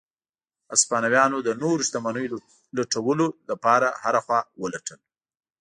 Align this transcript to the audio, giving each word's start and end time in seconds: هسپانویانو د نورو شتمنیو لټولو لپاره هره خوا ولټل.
هسپانویانو 0.73 1.37
د 1.47 1.49
نورو 1.61 1.81
شتمنیو 1.87 2.37
لټولو 2.77 3.25
لپاره 3.49 3.87
هره 4.03 4.19
خوا 4.25 4.39
ولټل. 4.61 4.99